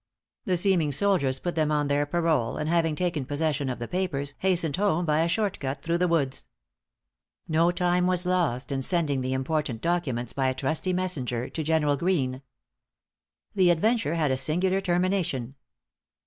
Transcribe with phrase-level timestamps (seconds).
[0.45, 4.33] The seeming soldiers put them on their parole, and having taken possession of the papers,
[4.39, 6.47] hastened home by a short cut through the woods.
[7.47, 11.97] No time was lost in sending the important documents by a trusty messenger to General
[11.97, 12.41] Greene.
[13.53, 15.53] The adventure had a singular termination.